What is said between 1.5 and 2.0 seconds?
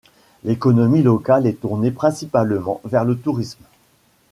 tournée